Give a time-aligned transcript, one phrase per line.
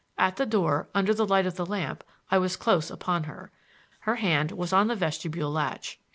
[0.17, 3.51] At the door, under the light of the lamp, I was close upon her.
[3.99, 5.99] Her hand was on the vestibule latch.